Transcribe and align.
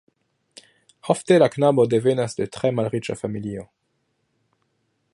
Ofte 1.15 1.37
la 1.43 1.49
knabo 1.57 1.85
devenas 1.93 2.35
de 2.41 2.49
tre 2.57 2.73
malriĉa 2.81 3.19
familio. 3.23 3.71